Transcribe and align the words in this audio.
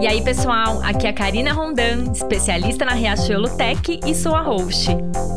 E 0.00 0.06
aí, 0.06 0.22
pessoal, 0.22 0.80
aqui 0.84 1.08
é 1.08 1.10
a 1.10 1.12
Karina 1.12 1.52
Rondan, 1.52 2.12
especialista 2.12 2.84
na 2.84 2.94
Riachuelo 2.94 3.56
Tech 3.56 3.98
e 4.06 4.14
sua 4.14 4.40
host. 4.40 4.90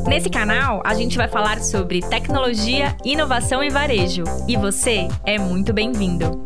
Nesse 0.07 0.29
canal, 0.29 0.83
a 0.85 0.93
gente 0.93 1.17
vai 1.17 1.27
falar 1.27 1.63
sobre 1.63 1.99
tecnologia, 1.99 2.95
inovação 3.03 3.63
e 3.63 3.71
varejo. 3.71 4.23
E 4.47 4.55
você 4.55 5.07
é 5.25 5.39
muito 5.39 5.73
bem-vindo. 5.73 6.45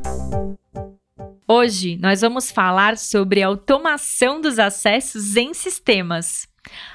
Hoje, 1.46 1.98
nós 1.98 2.22
vamos 2.22 2.50
falar 2.50 2.98
sobre 2.98 3.44
automação 3.44 4.40
dos 4.40 4.60
acessos 4.60 5.36
em 5.36 5.54
sistemas. 5.54 6.48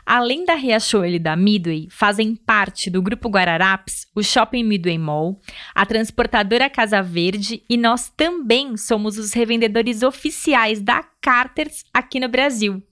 Além 0.04 0.44
da 0.44 0.54
Riachuelo 0.54 1.14
e 1.14 1.18
da 1.18 1.36
Midway, 1.36 1.88
fazem 1.90 2.34
parte 2.34 2.90
do 2.90 3.02
Grupo 3.02 3.28
Guararapes 3.28 4.06
o 4.14 4.22
Shopping 4.22 4.64
Midway 4.64 4.98
Mall, 4.98 5.40
a 5.74 5.86
transportadora 5.86 6.68
Casa 6.68 7.02
Verde 7.02 7.62
e 7.68 7.76
nós 7.76 8.10
também 8.16 8.76
somos 8.76 9.18
os 9.18 9.32
revendedores 9.32 10.02
oficiais 10.02 10.80
da 10.80 11.02
Carters 11.20 11.84
aqui 11.92 12.18
no 12.18 12.28
Brasil. 12.28 12.82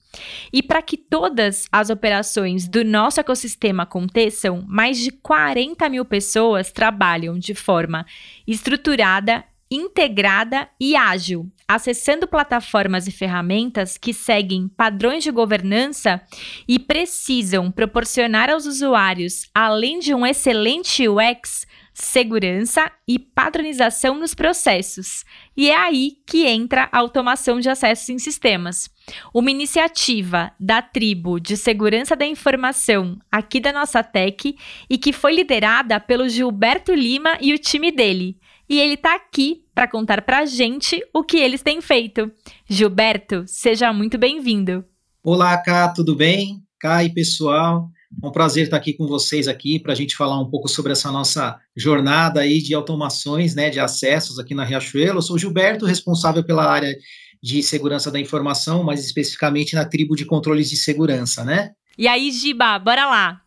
E 0.52 0.62
para 0.62 0.80
que 0.80 0.96
todas 0.96 1.66
as 1.70 1.90
operações 1.90 2.66
do 2.66 2.84
nosso 2.84 3.20
ecossistema 3.20 3.82
aconteçam, 3.82 4.64
mais 4.66 4.98
de 4.98 5.10
40 5.10 5.88
mil 5.88 6.04
pessoas 6.04 6.72
trabalham 6.72 7.38
de 7.38 7.54
forma 7.54 8.06
estruturada 8.46 9.44
integrada 9.70 10.68
e 10.80 10.96
ágil, 10.96 11.50
acessando 11.68 12.26
plataformas 12.26 13.06
e 13.06 13.12
ferramentas 13.12 13.98
que 13.98 14.14
seguem 14.14 14.68
padrões 14.68 15.22
de 15.22 15.30
governança 15.30 16.20
e 16.66 16.78
precisam 16.78 17.70
proporcionar 17.70 18.48
aos 18.48 18.64
usuários, 18.64 19.50
além 19.54 19.98
de 19.98 20.14
um 20.14 20.24
excelente 20.24 21.06
UX, 21.06 21.66
segurança 21.92 22.90
e 23.06 23.18
padronização 23.18 24.14
nos 24.14 24.32
processos. 24.32 25.24
E 25.56 25.68
é 25.68 25.76
aí 25.76 26.12
que 26.26 26.46
entra 26.46 26.88
a 26.90 26.98
automação 26.98 27.60
de 27.60 27.68
acessos 27.68 28.08
em 28.08 28.18
sistemas. 28.18 28.88
Uma 29.34 29.50
iniciativa 29.50 30.52
da 30.58 30.80
tribo 30.80 31.38
de 31.38 31.56
segurança 31.56 32.14
da 32.16 32.24
informação 32.24 33.18
aqui 33.30 33.60
da 33.60 33.72
nossa 33.72 34.02
tech 34.02 34.56
e 34.88 34.96
que 34.96 35.12
foi 35.12 35.34
liderada 35.34 35.98
pelo 36.00 36.28
Gilberto 36.28 36.94
Lima 36.94 37.36
e 37.40 37.52
o 37.52 37.58
time 37.58 37.90
dele 37.90 38.38
e 38.68 38.78
ele 38.78 38.94
está 38.94 39.14
aqui 39.14 39.64
para 39.74 39.88
contar 39.88 40.22
para 40.22 40.40
a 40.40 40.46
gente 40.46 41.02
o 41.14 41.24
que 41.24 41.38
eles 41.38 41.62
têm 41.62 41.80
feito. 41.80 42.30
Gilberto, 42.68 43.44
seja 43.46 43.92
muito 43.92 44.18
bem-vindo. 44.18 44.84
Olá, 45.22 45.56
Cá, 45.56 45.88
tudo 45.88 46.14
bem? 46.14 46.62
Cá 46.78 47.02
e 47.02 47.12
pessoal, 47.12 47.90
é 48.22 48.26
um 48.26 48.30
prazer 48.30 48.64
estar 48.64 48.76
aqui 48.76 48.92
com 48.92 49.06
vocês 49.06 49.48
aqui 49.48 49.78
para 49.78 49.92
a 49.92 49.96
gente 49.96 50.16
falar 50.16 50.40
um 50.40 50.48
pouco 50.48 50.68
sobre 50.68 50.92
essa 50.92 51.10
nossa 51.10 51.58
jornada 51.76 52.40
aí 52.40 52.62
de 52.62 52.74
automações, 52.74 53.54
né, 53.54 53.70
de 53.70 53.80
acessos 53.80 54.38
aqui 54.38 54.54
na 54.54 54.64
Riachuelo. 54.64 55.18
Eu 55.18 55.22
sou 55.22 55.36
o 55.36 55.38
Gilberto, 55.38 55.86
responsável 55.86 56.44
pela 56.44 56.64
área 56.64 56.94
de 57.42 57.62
segurança 57.62 58.10
da 58.10 58.20
informação, 58.20 58.82
mais 58.82 59.04
especificamente 59.04 59.74
na 59.74 59.84
tribo 59.84 60.16
de 60.16 60.24
controles 60.24 60.68
de 60.68 60.76
segurança, 60.76 61.44
né? 61.44 61.72
E 61.96 62.06
aí, 62.06 62.30
Giba, 62.30 62.78
bora 62.78 63.06
lá. 63.06 63.40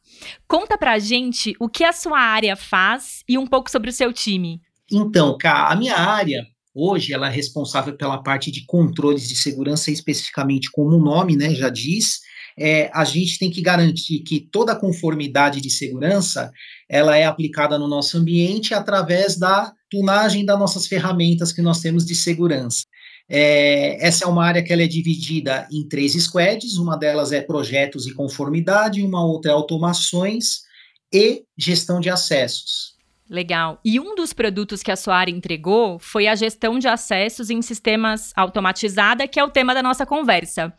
Conta 0.47 0.78
pra 0.78 1.00
gente 1.00 1.56
o 1.59 1.67
que 1.67 1.83
a 1.83 1.94
sua 1.94 2.19
área 2.19 2.56
faz 2.56 3.23
e 3.28 3.38
um 3.38 3.47
pouco 3.47 3.72
sobre 3.72 3.89
o 3.89 3.94
seu 3.94 4.13
time. 4.13 4.61
Então, 4.92 5.38
Cá, 5.38 5.70
a 5.70 5.75
minha 5.75 5.95
área 5.95 6.45
hoje 6.73 7.14
ela 7.14 7.28
é 7.28 7.31
responsável 7.31 7.95
pela 7.95 8.22
parte 8.22 8.52
de 8.52 8.66
controles 8.66 9.28
de 9.28 9.36
segurança, 9.36 9.92
especificamente 9.92 10.70
como 10.72 10.97
o 10.97 11.03
nome 11.03 11.36
né, 11.36 11.53
já 11.53 11.70
diz. 11.70 12.20
É, 12.58 12.92
a 12.94 13.06
gente 13.06 13.39
tem 13.39 13.50
que 13.50 13.62
garantir 13.62 14.19
que 14.19 14.39
toda 14.52 14.73
a 14.73 14.80
conformidade 14.80 15.62
de 15.62 15.69
segurança 15.69 16.52
ela 16.89 17.16
é 17.16 17.25
aplicada 17.25 17.80
no 17.80 17.88
nosso 17.88 18.17
ambiente 18.17 18.73
através 18.73 19.38
da 19.38 19.72
tunagem 19.89 20.45
das 20.45 20.59
nossas 20.59 20.88
ferramentas 20.88 21.53
que 21.53 21.62
nós 21.62 21.80
temos 21.80 22.06
de 22.06 22.16
segurança. 22.16 22.84
É, 23.30 24.06
essa 24.06 24.25
é 24.25 24.28
uma 24.28 24.45
área 24.45 24.62
que 24.62 24.73
ela 24.73 24.84
é 24.84 24.88
dividida 24.88 25.66
em 25.72 25.88
três 25.88 26.14
squads, 26.14 26.75
uma 26.78 26.97
delas 26.97 27.31
é 27.31 27.42
projetos 27.42 28.06
e 28.06 28.14
conformidade, 28.14 29.02
uma 29.02 29.25
outra 29.25 29.52
é 29.52 29.53
automações 29.53 30.62
e 31.14 31.44
gestão 31.57 32.01
de 32.01 32.09
acessos. 32.09 32.91
Legal. 33.31 33.80
E 33.86 33.97
um 33.97 34.14
dos 34.14 34.34
produtos 34.34 34.84
que 34.84 34.92
a 34.92 34.96
sua 34.97 35.16
área 35.16 35.31
entregou 35.31 35.97
foi 36.00 36.28
a 36.28 36.36
gestão 36.36 36.78
de 36.78 36.90
acessos 36.90 37.50
em 37.50 37.62
sistemas 37.62 38.34
automatizada, 38.36 39.25
que 39.25 39.40
é 39.40 39.44
o 39.44 39.50
tema 39.50 39.74
da 39.74 39.81
nossa 39.81 40.06
conversa. 40.06 40.74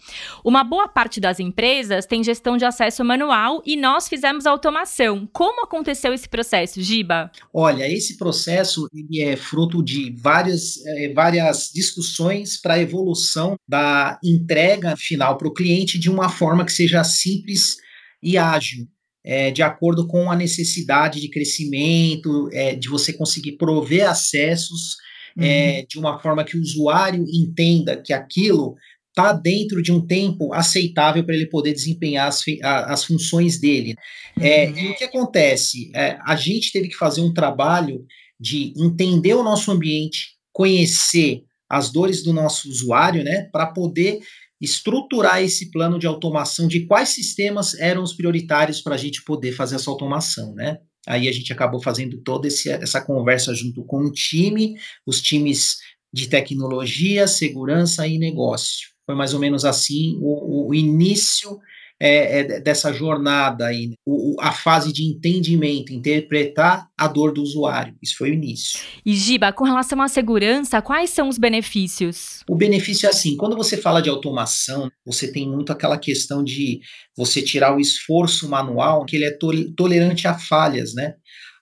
Uma 0.45 0.63
boa 0.63 0.87
parte 0.87 1.19
das 1.19 1.41
empresas 1.41 2.05
tem 2.05 2.23
gestão 2.23 2.59
de 2.59 2.67
acesso 2.67 3.03
manual 3.03 3.63
e 3.65 3.75
nós 3.75 4.07
fizemos 4.07 4.45
automação. 4.45 5.27
Como 5.33 5.65
aconteceu 5.65 6.13
esse 6.13 6.29
processo, 6.29 6.83
Giba? 6.83 7.33
Olha, 7.55 7.91
esse 7.91 8.19
processo 8.19 8.87
ele 8.93 9.23
é 9.23 9.35
fruto 9.35 9.83
de 9.83 10.15
várias, 10.21 10.85
é, 10.85 11.11
várias 11.15 11.71
discussões 11.73 12.61
para 12.61 12.75
a 12.75 12.81
evolução 12.81 13.57
da 13.67 14.19
entrega 14.23 14.95
final 14.95 15.39
para 15.39 15.49
o 15.49 15.55
cliente 15.55 15.99
de 15.99 16.11
uma 16.11 16.29
forma 16.29 16.67
que 16.67 16.73
seja 16.73 17.03
simples 17.03 17.79
e 18.23 18.37
ágil 18.37 18.87
é, 19.25 19.51
de 19.51 19.63
acordo 19.63 20.07
com 20.07 20.31
a 20.31 20.37
necessidade 20.37 21.21
de 21.21 21.29
crescimento, 21.29 22.49
é, 22.53 22.75
de 22.75 22.89
você 22.89 23.13
conseguir 23.13 23.53
prover 23.53 24.09
acessos 24.09 24.97
é, 25.37 25.41
uhum. 25.41 25.47
é, 25.47 25.87
de 25.89 25.99
uma 25.99 26.19
forma 26.19 26.45
que 26.45 26.57
o 26.57 26.61
usuário 26.61 27.25
entenda 27.29 27.97
que 27.97 28.13
aquilo 28.13 28.75
está 29.09 29.33
dentro 29.33 29.83
de 29.83 29.93
um 29.93 30.05
tempo 30.05 30.53
aceitável 30.55 31.23
para 31.25 31.35
ele 31.35 31.47
poder 31.47 31.73
desempenhar 31.73 32.29
as, 32.29 32.43
as 32.63 33.05
funções 33.05 33.61
dele. 33.61 33.95
É, 34.41 34.69
uhum. 34.69 34.79
e 34.79 34.89
o 34.91 34.97
que 34.97 35.05
acontece? 35.05 35.91
É, 35.95 36.19
a 36.25 36.35
gente 36.35 36.73
teve 36.73 36.89
que 36.89 36.97
fazer 36.97 37.21
um 37.21 37.33
trabalho 37.33 38.05
de 38.41 38.73
entender 38.77 39.35
o 39.35 39.43
nosso 39.43 39.71
ambiente, 39.71 40.31
conhecer 40.53 41.45
as 41.69 41.91
dores 41.91 42.23
do 42.23 42.33
nosso 42.33 42.69
usuário, 42.69 43.23
né, 43.23 43.49
para 43.53 43.67
poder 43.67 44.21
estruturar 44.63 45.43
esse 45.43 45.73
plano 45.73 45.99
de 45.99 46.07
automação 46.07 46.69
de 46.69 46.87
quais 46.87 47.09
sistemas 47.09 47.75
eram 47.75 48.03
os 48.03 48.15
prioritários 48.15 48.81
para 48.81 48.95
a 48.95 48.99
gente 48.99 49.25
poder 49.25 49.51
fazer 49.51 49.75
essa 49.75 49.91
automação, 49.91 50.55
né? 50.55 50.79
Aí 51.05 51.29
a 51.29 51.33
gente 51.33 51.53
acabou 51.53 51.83
fazendo 51.83 52.17
toda 52.19 52.47
esse, 52.47 52.71
essa 52.71 53.01
conversa 53.01 53.53
junto 53.53 53.85
com 53.85 54.05
o 54.05 54.13
time, 54.13 54.77
os 55.05 55.21
times 55.21 55.79
de 56.13 56.29
tecnologia, 56.29 57.27
segurança 57.27 58.07
e 58.07 58.19
negócio. 58.19 58.91
Foi 59.05 59.17
mais 59.17 59.35
ou 59.35 59.41
menos 59.41 59.65
assim 59.65 60.17
o, 60.21 60.69
o 60.69 60.75
início 60.75 61.59
é, 62.05 62.41
é, 62.41 62.61
dessa 62.61 62.93
jornada 62.93 63.67
aí, 63.67 63.87
né? 63.87 63.95
o, 64.05 64.35
a 64.41 64.51
fase 64.51 64.93
de 64.93 65.05
entendimento, 65.05 65.93
interpretar 65.93 66.89
a 66.99 67.07
dor 67.07 67.33
do 67.33 67.41
usuário. 67.41 67.95
Isso 68.03 68.17
foi 68.17 68.31
o 68.31 68.35
início. 68.35 68.81
E 69.07 69.15
Giba, 69.15 69.53
com 69.53 69.63
relação 69.63 70.03
à 70.03 70.09
segurança, 70.09 70.83
quais 70.83 71.11
são 71.11 71.29
os 71.29 71.39
benefícios? 71.39 72.43
O 72.51 72.57
benefício 72.57 73.07
é 73.07 73.11
assim, 73.11 73.37
quando 73.37 73.55
você 73.55 73.77
fala 73.77 74.03
de 74.03 74.11
automação, 74.11 74.91
você 75.07 75.31
tem 75.31 75.49
muito 75.49 75.71
aquela 75.71 75.97
questão 75.97 76.43
de 76.43 76.81
você 77.17 77.41
tirar 77.41 77.77
o 77.77 77.79
esforço 77.79 78.49
manual, 78.49 79.05
que 79.05 79.15
ele 79.15 79.27
é 79.27 79.39
tolerante 79.77 80.27
a 80.27 80.37
falhas, 80.37 80.95
né? 80.95 81.15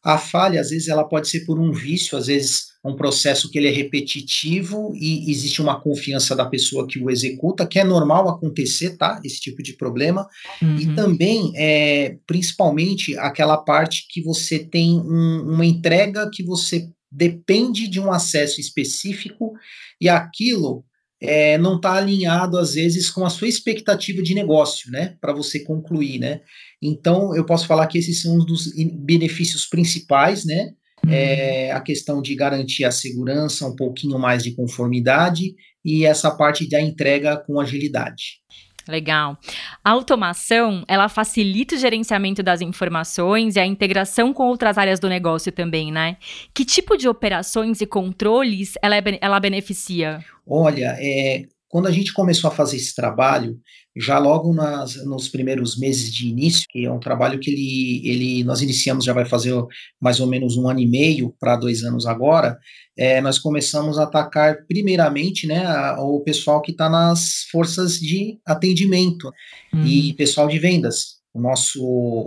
A 0.03 0.17
falha, 0.17 0.59
às 0.59 0.71
vezes, 0.71 0.89
ela 0.89 1.05
pode 1.05 1.29
ser 1.29 1.45
por 1.45 1.61
um 1.61 1.71
vício, 1.71 2.17
às 2.17 2.29
vezes 2.29 2.70
um 2.85 2.97
processo 2.97 3.51
que 3.51 3.59
ele 3.59 3.69
é 3.69 3.73
repetitivo 3.73 4.93
e 4.95 5.31
existe 5.31 5.61
uma 5.61 5.79
confiança 5.79 6.35
da 6.35 6.47
pessoa 6.47 6.87
que 6.87 6.99
o 6.99 7.11
executa, 7.11 7.67
que 7.67 7.79
é 7.79 7.85
normal 7.85 8.29
acontecer, 8.29 8.97
tá? 8.97 9.21
Esse 9.23 9.41
tipo 9.41 9.63
de 9.63 9.75
problema. 9.75 10.27
Uhum. 10.63 10.77
E 10.77 10.95
também, 10.95 11.53
é, 11.57 12.17
principalmente, 12.27 13.17
aquela 13.19 13.59
parte 13.59 14.07
que 14.09 14.23
você 14.23 14.59
tem 14.59 14.99
um, 14.99 15.53
uma 15.53 15.67
entrega 15.67 16.31
que 16.33 16.43
você 16.43 16.89
depende 17.13 17.87
de 17.87 18.01
um 18.01 18.11
acesso 18.11 18.61
específico 18.61 19.53
e 20.01 20.09
aquilo 20.09 20.85
é, 21.21 21.59
não 21.59 21.77
está 21.77 21.95
alinhado, 21.95 22.57
às 22.57 22.73
vezes, 22.73 23.11
com 23.11 23.27
a 23.27 23.31
sua 23.31 23.49
expectativa 23.49 24.23
de 24.23 24.35
negócio, 24.35 24.91
né? 24.91 25.19
Para 25.21 25.35
você 25.35 25.61
concluir, 25.61 26.19
né? 26.19 26.41
Então, 26.81 27.37
eu 27.37 27.45
posso 27.45 27.67
falar 27.67 27.87
que 27.89 27.99
esses 27.99 28.23
são 28.23 28.37
um 28.37 28.45
dos 28.45 28.73
benefícios 28.95 29.67
principais, 29.67 30.47
né? 30.47 30.71
Uhum. 31.05 31.13
É, 31.13 31.73
a 31.73 31.81
questão 31.81 32.21
de 32.21 32.35
garantir 32.35 32.85
a 32.85 32.91
segurança, 32.91 33.67
um 33.67 33.75
pouquinho 33.75 34.19
mais 34.19 34.43
de 34.43 34.55
conformidade 34.55 35.55
e 35.85 36.05
essa 36.05 36.31
parte 36.31 36.69
da 36.69 36.81
entrega 36.81 37.37
com 37.37 37.59
agilidade. 37.59 38.41
Legal. 38.89 39.39
A 39.85 39.91
automação, 39.91 40.85
ela 40.89 41.09
facilita 41.09 41.75
o 41.75 41.79
gerenciamento 41.79 42.43
das 42.43 42.61
informações 42.61 43.57
e 43.57 43.61
a 43.61 43.67
integração 43.67 44.33
com 44.33 44.45
outras 44.47 44.77
áreas 44.77 44.99
do 44.99 45.09
negócio 45.09 45.53
também, 45.53 45.93
né? 45.93 46.17
Que 46.53 46.65
tipo 46.65 46.97
de 46.97 47.09
operações 47.09 47.81
e 47.81 47.87
controles 47.87 48.75
ela, 48.83 48.97
é, 48.97 49.03
ela 49.21 49.39
beneficia? 49.39 50.25
Olha, 50.47 50.97
é, 50.99 51.45
quando 51.71 51.87
a 51.87 51.93
gente 51.93 52.13
começou 52.13 52.49
a 52.49 52.53
fazer 52.53 52.77
esse 52.77 52.93
trabalho, 52.97 53.57
já 53.97 54.19
logo 54.19 54.53
nas, 54.53 54.97
nos 55.07 55.29
primeiros 55.29 55.79
meses 55.79 56.13
de 56.13 56.29
início, 56.29 56.67
que 56.69 56.85
é 56.85 56.93
um 56.93 56.99
trabalho 56.99 57.39
que 57.39 57.49
ele, 57.49 58.03
ele 58.05 58.45
nós 58.45 58.61
iniciamos, 58.61 59.05
já 59.05 59.13
vai 59.13 59.25
fazer 59.25 59.55
mais 60.01 60.19
ou 60.19 60.27
menos 60.27 60.57
um 60.57 60.69
ano 60.69 60.81
e 60.81 60.87
meio 60.87 61.33
para 61.39 61.55
dois 61.55 61.85
anos 61.85 62.07
agora, 62.07 62.59
é, 62.99 63.21
nós 63.21 63.39
começamos 63.39 63.99
a 63.99 64.03
atacar 64.03 64.67
primeiramente 64.67 65.47
né, 65.47 65.65
a, 65.65 66.01
o 66.01 66.21
pessoal 66.21 66.61
que 66.61 66.73
está 66.73 66.91
nas 66.91 67.45
forças 67.53 68.01
de 68.01 68.41
atendimento 68.45 69.31
hum. 69.73 69.87
e 69.87 70.13
pessoal 70.15 70.49
de 70.49 70.59
vendas. 70.59 71.21
O 71.33 71.41
nosso, 71.41 71.81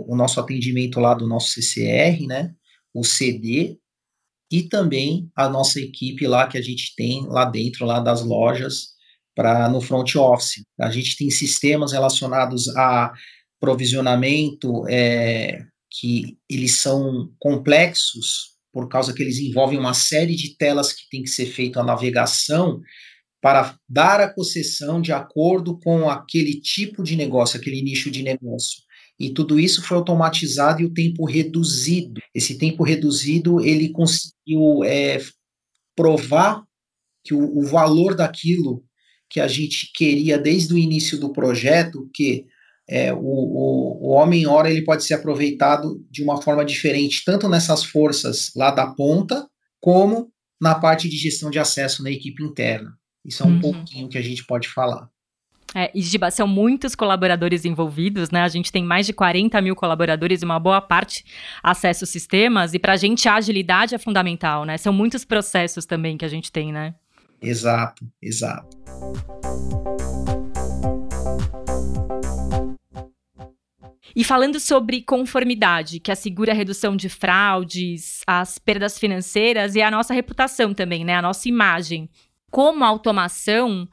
o 0.08 0.16
nosso 0.16 0.40
atendimento 0.40 0.98
lá 0.98 1.12
do 1.12 1.28
nosso 1.28 1.50
CCR, 1.50 2.26
né, 2.26 2.50
o 2.94 3.04
CD, 3.04 3.78
e 4.50 4.62
também 4.62 5.28
a 5.36 5.50
nossa 5.50 5.78
equipe 5.78 6.26
lá 6.26 6.46
que 6.46 6.56
a 6.56 6.62
gente 6.62 6.94
tem 6.96 7.26
lá 7.26 7.44
dentro, 7.44 7.84
lá 7.84 8.00
das 8.00 8.24
lojas, 8.24 8.93
para 9.34 9.68
no 9.68 9.80
front 9.80 10.14
office. 10.16 10.62
A 10.80 10.90
gente 10.90 11.16
tem 11.16 11.30
sistemas 11.30 11.92
relacionados 11.92 12.68
a 12.76 13.12
provisionamento 13.60 14.86
é, 14.88 15.64
que 15.90 16.36
eles 16.50 16.72
são 16.76 17.30
complexos 17.38 18.54
por 18.72 18.88
causa 18.88 19.14
que 19.14 19.22
eles 19.22 19.38
envolvem 19.38 19.78
uma 19.78 19.94
série 19.94 20.34
de 20.34 20.56
telas 20.56 20.92
que 20.92 21.08
tem 21.08 21.22
que 21.22 21.30
ser 21.30 21.46
feita 21.46 21.80
a 21.80 21.84
navegação 21.84 22.80
para 23.40 23.78
dar 23.88 24.20
a 24.20 24.32
concessão 24.32 25.00
de 25.00 25.12
acordo 25.12 25.78
com 25.78 26.10
aquele 26.10 26.60
tipo 26.60 27.02
de 27.02 27.14
negócio, 27.14 27.58
aquele 27.58 27.82
nicho 27.82 28.10
de 28.10 28.22
negócio. 28.22 28.82
E 29.20 29.30
tudo 29.30 29.60
isso 29.60 29.82
foi 29.82 29.96
automatizado 29.96 30.82
e 30.82 30.86
o 30.86 30.92
tempo 30.92 31.24
reduzido. 31.24 32.20
Esse 32.34 32.58
tempo 32.58 32.82
reduzido, 32.82 33.60
ele 33.60 33.90
conseguiu 33.90 34.82
é, 34.82 35.20
provar 35.94 36.64
que 37.22 37.32
o, 37.32 37.58
o 37.58 37.64
valor 37.66 38.16
daquilo 38.16 38.82
que 39.34 39.40
a 39.40 39.48
gente 39.48 39.90
queria 39.92 40.38
desde 40.38 40.72
o 40.72 40.78
início 40.78 41.18
do 41.18 41.32
projeto, 41.32 42.08
que 42.14 42.46
é, 42.88 43.12
o, 43.12 43.18
o, 43.18 44.06
o 44.06 44.10
homem 44.10 44.46
hora 44.46 44.70
ele 44.70 44.84
pode 44.84 45.02
ser 45.02 45.14
aproveitado 45.14 46.00
de 46.08 46.22
uma 46.22 46.40
forma 46.40 46.64
diferente, 46.64 47.24
tanto 47.26 47.48
nessas 47.48 47.82
forças 47.82 48.52
lá 48.54 48.70
da 48.70 48.86
ponta, 48.86 49.44
como 49.80 50.30
na 50.60 50.76
parte 50.76 51.08
de 51.08 51.16
gestão 51.16 51.50
de 51.50 51.58
acesso 51.58 52.00
na 52.04 52.12
equipe 52.12 52.44
interna. 52.44 52.92
Isso 53.24 53.42
é 53.42 53.46
um 53.46 53.54
uhum. 53.54 53.60
pouquinho 53.60 54.08
que 54.08 54.16
a 54.16 54.22
gente 54.22 54.46
pode 54.46 54.68
falar. 54.68 55.08
É, 55.74 55.90
e 55.92 56.00
Giba, 56.00 56.30
são 56.30 56.46
muitos 56.46 56.94
colaboradores 56.94 57.64
envolvidos, 57.64 58.30
né? 58.30 58.42
A 58.42 58.48
gente 58.48 58.70
tem 58.70 58.84
mais 58.84 59.04
de 59.04 59.12
40 59.12 59.60
mil 59.60 59.74
colaboradores 59.74 60.42
e 60.42 60.44
uma 60.44 60.60
boa 60.60 60.80
parte 60.80 61.24
acesso 61.60 62.06
sistemas, 62.06 62.72
e 62.72 62.78
para 62.78 62.92
a 62.92 62.96
gente 62.96 63.28
a 63.28 63.34
agilidade 63.34 63.96
é 63.96 63.98
fundamental, 63.98 64.64
né? 64.64 64.76
São 64.76 64.92
muitos 64.92 65.24
processos 65.24 65.84
também 65.84 66.16
que 66.16 66.24
a 66.24 66.28
gente 66.28 66.52
tem, 66.52 66.72
né? 66.72 66.94
Exato, 67.44 68.06
exato. 68.22 68.76
E 74.16 74.22
falando 74.22 74.60
sobre 74.60 75.02
conformidade, 75.02 75.98
que 75.98 76.12
assegura 76.12 76.52
a 76.52 76.54
redução 76.54 76.96
de 76.96 77.08
fraudes, 77.08 78.20
as 78.26 78.58
perdas 78.58 78.96
financeiras 78.96 79.74
e 79.74 79.82
a 79.82 79.90
nossa 79.90 80.14
reputação 80.14 80.72
também, 80.72 81.04
né? 81.04 81.16
A 81.16 81.22
nossa 81.22 81.48
imagem. 81.48 82.08
Como 82.48 82.84
a 82.84 82.86
automação 82.86 83.88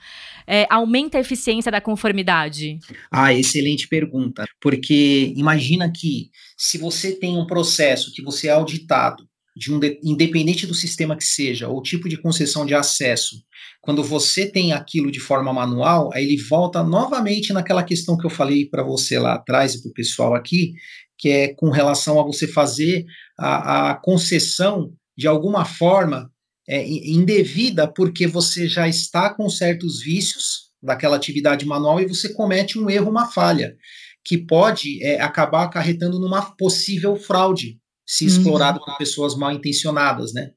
é, 0.46 0.68
aumenta 0.70 1.18
a 1.18 1.22
eficiência 1.22 1.72
da 1.72 1.82
conformidade? 1.82 2.78
Ah, 3.12 3.34
excelente 3.34 3.88
pergunta. 3.88 4.46
Porque 4.62 5.34
imagina 5.36 5.92
que 5.92 6.30
se 6.56 6.78
você 6.78 7.16
tem 7.16 7.36
um 7.36 7.48
processo 7.48 8.14
que 8.14 8.22
você 8.22 8.50
é 8.50 8.52
auditado, 8.52 9.28
de 9.56 9.74
um 9.74 9.80
de, 9.80 10.00
independente 10.04 10.66
do 10.66 10.74
sistema 10.74 11.16
que 11.16 11.24
seja, 11.24 11.68
ou 11.68 11.82
tipo 11.82 12.08
de 12.08 12.18
concessão 12.18 12.66
de 12.66 12.74
acesso, 12.74 13.36
quando 13.82 14.04
você 14.04 14.46
tem 14.46 14.74
aquilo 14.74 15.12
de 15.12 15.20
forma 15.20 15.52
manual, 15.52 16.10
aí 16.14 16.24
ele 16.24 16.38
volta 16.38 16.84
novamente 16.84 17.52
naquela 17.52 17.84
questão 17.84 18.18
que 18.18 18.26
eu 18.26 18.30
falei 18.30 18.66
para 18.66 18.84
você 18.84 19.18
lá 19.18 19.34
atrás 19.34 19.74
e 19.74 19.82
para 19.82 19.90
o 19.90 19.94
pessoal 19.94 20.36
aqui, 20.36 20.74
que 21.18 21.30
é 21.30 21.54
com 21.54 21.70
relação 21.70 22.20
a 22.20 22.24
você 22.24 22.48
fazer 22.48 23.06
a, 23.38 23.92
a 23.92 23.96
concessão 23.96 24.94
de 25.18 25.28
alguma 25.28 25.66
forma 25.66 26.32
é, 26.68 26.88
indevida, 26.88 27.92
porque 27.92 28.28
você 28.28 28.68
já 28.68 28.88
está 28.88 29.34
com 29.34 29.50
certos 29.50 30.02
vícios 30.02 30.72
daquela 30.82 31.16
atividade 31.16 31.66
manual 31.66 32.00
e 32.00 32.08
você 32.08 32.34
comete 32.34 32.80
um 32.80 32.90
erro, 32.90 33.10
uma 33.10 33.32
falha, 33.32 33.76
que 34.24 34.38
pode 34.38 35.04
é, 35.04 35.20
acabar 35.20 35.64
acarretando 35.64 36.20
numa 36.20 36.56
possível 36.56 37.16
fraude, 37.16 37.81
se 38.12 38.26
uhum. 38.26 38.30
explorado 38.30 38.80
por 38.84 38.98
pessoas 38.98 39.36
mal 39.36 39.54
intencionadas, 39.54 40.34
né? 40.34 40.52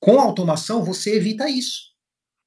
Com 0.00 0.18
a 0.18 0.24
automação, 0.24 0.84
você 0.84 1.14
evita 1.14 1.48
isso 1.48 1.90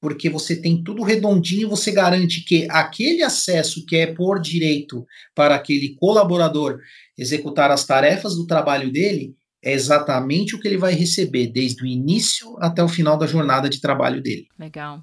porque 0.04 0.28
você 0.28 0.54
tem 0.54 0.84
tudo 0.84 1.02
redondinho, 1.02 1.66
você 1.66 1.90
garante 1.90 2.44
que 2.44 2.68
aquele 2.70 3.22
acesso 3.22 3.86
que 3.86 3.96
é 3.96 4.06
por 4.12 4.38
direito 4.38 5.02
para 5.34 5.54
aquele 5.54 5.94
colaborador 5.94 6.78
executar 7.16 7.70
as 7.70 7.86
tarefas 7.86 8.34
do 8.36 8.46
trabalho 8.46 8.92
dele 8.92 9.34
é 9.64 9.72
exatamente 9.72 10.54
o 10.54 10.60
que 10.60 10.68
ele 10.68 10.76
vai 10.76 10.92
receber, 10.92 11.46
desde 11.46 11.82
o 11.82 11.86
início 11.86 12.54
até 12.60 12.84
o 12.84 12.88
final 12.88 13.16
da 13.16 13.26
jornada 13.26 13.66
de 13.66 13.80
trabalho 13.80 14.22
dele. 14.22 14.46
Legal. 14.58 15.02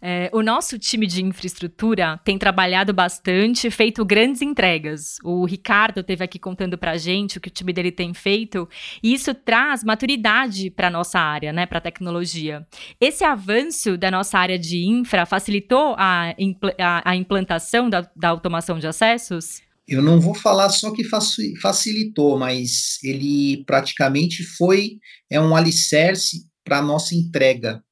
É, 0.00 0.30
o 0.32 0.42
nosso 0.42 0.78
time 0.78 1.06
de 1.06 1.24
infraestrutura 1.24 2.20
tem 2.24 2.38
trabalhado 2.38 2.92
bastante, 2.92 3.70
feito 3.70 4.04
grandes 4.04 4.40
entregas. 4.40 5.16
O 5.24 5.44
Ricardo 5.44 6.02
teve 6.04 6.22
aqui 6.22 6.38
contando 6.38 6.78
para 6.78 6.96
gente 6.96 7.38
o 7.38 7.40
que 7.40 7.48
o 7.48 7.52
time 7.52 7.72
dele 7.72 7.90
tem 7.90 8.14
feito, 8.14 8.68
e 9.02 9.12
isso 9.12 9.34
traz 9.34 9.82
maturidade 9.82 10.70
para 10.70 10.88
nossa 10.88 11.18
área, 11.18 11.52
né, 11.52 11.66
para 11.66 11.78
a 11.78 11.82
tecnologia. 11.82 12.66
Esse 13.00 13.24
avanço 13.24 13.98
da 13.98 14.10
nossa 14.10 14.38
área 14.38 14.58
de 14.58 14.86
infra 14.86 15.26
facilitou 15.26 15.96
a, 15.98 16.32
impl 16.38 16.68
a, 16.78 17.10
a 17.10 17.16
implantação 17.16 17.90
da, 17.90 18.08
da 18.14 18.28
automação 18.28 18.78
de 18.78 18.86
acessos? 18.86 19.62
Eu 19.86 20.02
não 20.02 20.20
vou 20.20 20.34
falar 20.34 20.68
só 20.68 20.92
que 20.92 21.02
facilitou, 21.60 22.38
mas 22.38 22.98
ele 23.02 23.64
praticamente 23.64 24.44
foi 24.44 24.98
é 25.30 25.40
um 25.40 25.56
alicerce 25.56 26.46
para 26.62 26.78
a 26.78 26.82
nossa 26.82 27.14
entrega 27.14 27.82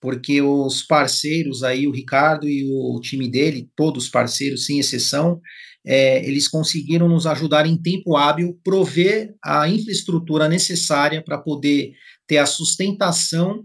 porque 0.00 0.40
os 0.40 0.82
parceiros 0.82 1.62
aí, 1.62 1.86
o 1.86 1.92
Ricardo 1.92 2.48
e 2.48 2.64
o 2.70 2.98
time 3.00 3.30
dele, 3.30 3.68
todos 3.76 4.08
parceiros, 4.08 4.66
sem 4.66 4.78
exceção, 4.78 5.40
é, 5.84 6.26
eles 6.26 6.48
conseguiram 6.48 7.08
nos 7.08 7.26
ajudar 7.26 7.66
em 7.66 7.76
tempo 7.76 8.16
hábil, 8.16 8.58
prover 8.62 9.34
a 9.42 9.68
infraestrutura 9.68 10.48
necessária 10.48 11.22
para 11.22 11.38
poder 11.38 11.92
ter 12.26 12.38
a 12.38 12.46
sustentação 12.46 13.64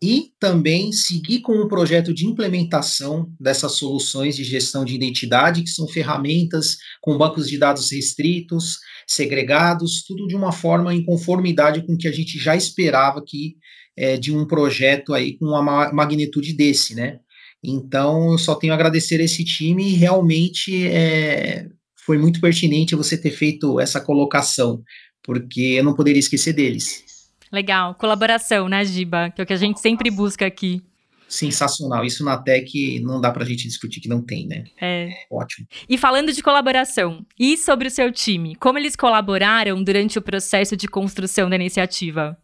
e 0.00 0.30
também 0.38 0.92
seguir 0.92 1.40
com 1.40 1.54
o 1.54 1.68
projeto 1.68 2.14
de 2.14 2.24
implementação 2.24 3.32
dessas 3.38 3.72
soluções 3.72 4.36
de 4.36 4.44
gestão 4.44 4.84
de 4.84 4.94
identidade, 4.94 5.62
que 5.62 5.70
são 5.70 5.88
ferramentas 5.88 6.76
com 7.00 7.18
bancos 7.18 7.48
de 7.48 7.58
dados 7.58 7.90
restritos, 7.90 8.78
segregados, 9.08 10.04
tudo 10.04 10.28
de 10.28 10.36
uma 10.36 10.52
forma 10.52 10.94
em 10.94 11.04
conformidade 11.04 11.84
com 11.84 11.94
o 11.94 11.98
que 11.98 12.06
a 12.06 12.12
gente 12.12 12.38
já 12.38 12.54
esperava 12.54 13.22
que 13.26 13.56
é, 13.98 14.16
de 14.16 14.32
um 14.34 14.46
projeto 14.46 15.12
aí 15.12 15.36
com 15.36 15.46
uma 15.46 15.92
magnitude 15.92 16.52
desse, 16.52 16.94
né? 16.94 17.18
Então, 17.62 18.32
eu 18.32 18.38
só 18.38 18.54
tenho 18.54 18.72
a 18.72 18.76
agradecer 18.76 19.20
a 19.20 19.24
esse 19.24 19.44
time 19.44 19.88
e 19.88 19.94
realmente 19.94 20.86
é, 20.86 21.66
foi 22.06 22.16
muito 22.16 22.40
pertinente 22.40 22.94
você 22.94 23.18
ter 23.18 23.32
feito 23.32 23.80
essa 23.80 24.00
colocação, 24.00 24.80
porque 25.22 25.74
eu 25.78 25.84
não 25.84 25.94
poderia 25.94 26.20
esquecer 26.20 26.52
deles. 26.52 27.04
Legal, 27.50 27.96
colaboração, 27.96 28.68
né, 28.68 28.84
Giba? 28.84 29.30
Que 29.30 29.40
é 29.40 29.44
o 29.44 29.46
que 29.46 29.52
a 29.52 29.56
gente 29.56 29.80
sempre 29.80 30.10
busca 30.10 30.46
aqui. 30.46 30.80
Sensacional. 31.28 32.04
Isso 32.04 32.24
na 32.24 32.38
Tech 32.38 33.00
não 33.00 33.20
dá 33.20 33.32
pra 33.32 33.44
gente 33.44 33.66
discutir 33.66 34.00
que 34.00 34.08
não 34.08 34.22
tem, 34.22 34.46
né? 34.46 34.64
É. 34.80 35.08
é. 35.08 35.12
Ótimo. 35.30 35.66
E 35.88 35.98
falando 35.98 36.32
de 36.32 36.42
colaboração, 36.42 37.26
e 37.38 37.56
sobre 37.56 37.88
o 37.88 37.90
seu 37.90 38.12
time? 38.12 38.54
Como 38.54 38.78
eles 38.78 38.94
colaboraram 38.94 39.82
durante 39.82 40.18
o 40.18 40.22
processo 40.22 40.76
de 40.76 40.86
construção 40.86 41.50
da 41.50 41.56
iniciativa? 41.56 42.38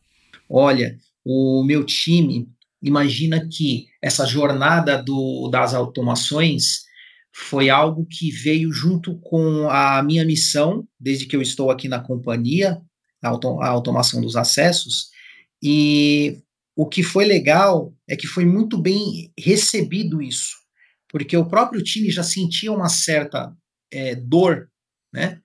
Olha, 0.51 0.99
o 1.25 1.65
meu 1.65 1.85
time 1.85 2.49
imagina 2.83 3.49
que 3.51 3.87
essa 4.03 4.27
jornada 4.27 5.03
do, 5.03 5.49
das 5.49 5.73
automações 5.73 6.85
foi 7.35 7.71
algo 7.71 8.07
que 8.07 8.31
veio 8.31 8.71
junto 8.71 9.19
com 9.21 9.69
a 9.69 10.03
minha 10.03 10.25
missão, 10.25 10.87
desde 11.01 11.27
que 11.27 11.35
eu 11.35 11.43
estou 11.43 11.71
aqui 11.71 11.89
na 11.89 11.99
companhia, 11.99 12.81
a, 13.23 13.29
auto, 13.29 13.61
a 13.61 13.69
automação 13.69 14.21
dos 14.21 14.37
acessos, 14.37 15.09
e 15.63 16.43
o 16.77 16.87
que 16.87 17.03
foi 17.03 17.25
legal 17.25 17.93
é 18.09 18.15
que 18.17 18.27
foi 18.27 18.45
muito 18.45 18.77
bem 18.77 19.33
recebido 19.39 20.21
isso, 20.21 20.55
porque 21.09 21.37
o 21.37 21.49
próprio 21.49 21.83
time 21.83 22.11
já 22.11 22.23
sentia 22.23 22.71
uma 22.71 22.89
certa 22.89 23.53
é, 23.91 24.15
dor, 24.15 24.69
né? 25.13 25.41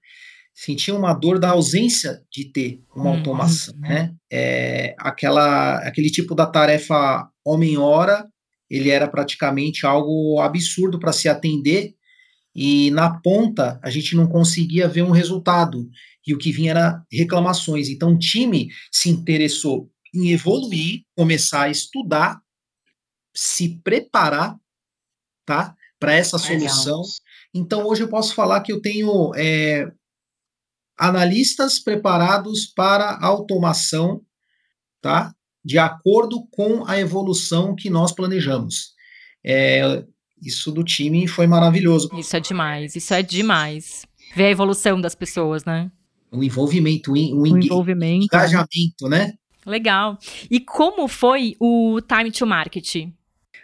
Sentia 0.59 0.93
uma 0.93 1.13
dor 1.13 1.39
da 1.39 1.51
ausência 1.51 2.21
de 2.29 2.51
ter 2.51 2.83
uma 2.93 3.11
hum, 3.11 3.15
automação, 3.15 3.73
hum, 3.75 3.79
né? 3.79 4.13
É, 4.29 4.93
aquela, 4.99 5.77
aquele 5.77 6.09
tipo 6.09 6.35
da 6.35 6.45
tarefa 6.45 7.29
homem-hora, 7.45 8.27
ele 8.69 8.89
era 8.89 9.07
praticamente 9.07 9.85
algo 9.85 10.41
absurdo 10.41 10.99
para 10.99 11.13
se 11.13 11.29
atender 11.29 11.95
e 12.53 12.91
na 12.91 13.21
ponta 13.21 13.79
a 13.81 13.89
gente 13.89 14.17
não 14.17 14.27
conseguia 14.27 14.85
ver 14.89 15.01
um 15.01 15.11
resultado 15.11 15.89
e 16.27 16.33
o 16.33 16.37
que 16.37 16.51
vinha 16.51 16.71
era 16.71 17.05
reclamações. 17.09 17.87
Então 17.87 18.11
o 18.11 18.19
time 18.19 18.67
se 18.91 19.09
interessou 19.09 19.89
em 20.13 20.31
evoluir, 20.31 21.03
começar 21.15 21.63
a 21.63 21.69
estudar, 21.69 22.37
se 23.33 23.79
preparar, 23.81 24.57
tá, 25.45 25.73
para 25.97 26.13
essa 26.13 26.37
solução. 26.37 27.01
Então 27.53 27.87
hoje 27.87 28.03
eu 28.03 28.09
posso 28.09 28.35
falar 28.35 28.59
que 28.59 28.73
eu 28.73 28.81
tenho 28.81 29.31
é, 29.35 29.89
analistas 30.99 31.79
preparados 31.79 32.65
para 32.65 33.17
automação, 33.21 34.21
tá? 35.01 35.33
De 35.63 35.77
acordo 35.77 36.45
com 36.51 36.85
a 36.85 36.99
evolução 36.99 37.73
que 37.73 37.89
nós 37.89 38.11
planejamos. 38.11 38.93
É, 39.45 40.03
isso 40.41 40.71
do 40.71 40.83
time 40.83 41.25
foi 41.27 41.47
maravilhoso. 41.47 42.09
Isso 42.17 42.35
é 42.35 42.39
demais, 42.41 42.95
isso 42.95 43.13
é 43.13 43.21
demais. 43.21 44.05
Ver 44.35 44.45
a 44.45 44.51
evolução 44.51 44.99
das 44.99 45.15
pessoas, 45.15 45.63
né? 45.63 45.89
O 46.31 46.43
envolvimento, 46.43 47.13
o, 47.13 47.15
o, 47.15 47.41
o 47.41 47.47
envolvimento, 47.47 48.25
engajamento, 48.25 49.07
né? 49.09 49.33
Legal. 49.65 50.17
E 50.51 50.59
como 50.59 51.07
foi 51.07 51.55
o 51.59 51.99
time 52.01 52.31
to 52.31 52.45
market? 52.45 53.07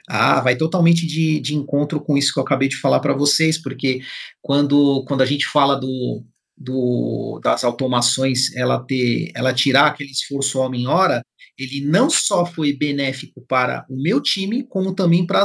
Ah, 0.07 0.39
vai 0.39 0.55
totalmente 0.55 1.05
de, 1.05 1.39
de 1.39 1.55
encontro 1.55 1.99
com 1.99 2.17
isso 2.17 2.33
que 2.33 2.39
eu 2.39 2.43
acabei 2.43 2.67
de 2.67 2.77
falar 2.77 2.99
para 2.99 3.13
vocês, 3.13 3.57
porque 3.57 4.01
quando, 4.41 5.03
quando 5.07 5.21
a 5.21 5.25
gente 5.25 5.47
fala 5.47 5.75
do, 5.75 6.23
do, 6.57 7.39
das 7.43 7.63
automações, 7.63 8.55
ela 8.55 8.79
ter, 8.79 9.31
ela 9.35 9.53
tirar 9.53 9.87
aquele 9.87 10.11
esforço 10.11 10.59
homem-hora, 10.59 11.21
ele 11.57 11.81
não 11.81 12.09
só 12.09 12.45
foi 12.45 12.73
benéfico 12.73 13.41
para 13.47 13.85
o 13.89 14.01
meu 14.01 14.21
time, 14.21 14.63
como 14.63 14.93
também 14.93 15.25
para 15.25 15.43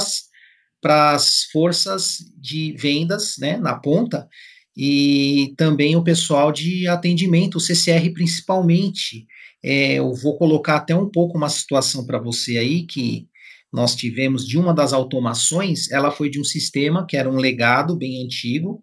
as 1.13 1.45
forças 1.53 2.19
de 2.37 2.75
vendas, 2.79 3.37
né, 3.39 3.57
na 3.57 3.75
ponta, 3.79 4.29
e 4.77 5.53
também 5.57 5.97
o 5.97 6.05
pessoal 6.05 6.53
de 6.53 6.87
atendimento, 6.89 7.57
o 7.57 7.61
CCR 7.61 8.13
principalmente. 8.13 9.27
É, 9.63 9.95
eu 9.95 10.15
vou 10.15 10.39
colocar 10.39 10.77
até 10.77 10.95
um 10.95 11.09
pouco 11.09 11.37
uma 11.37 11.51
situação 11.51 12.07
para 12.07 12.19
você 12.19 12.57
aí 12.57 12.87
que 12.87 13.29
nós 13.73 13.95
tivemos 13.95 14.47
de 14.47 14.59
uma 14.59 14.75
das 14.75 14.93
automações, 14.93 15.91
ela 15.91 16.11
foi 16.11 16.29
de 16.29 16.41
um 16.41 16.45
sistema 16.45 17.07
que 17.07 17.17
era 17.17 17.31
um 17.31 17.37
legado 17.37 17.97
bem 17.97 18.25
antigo, 18.25 18.83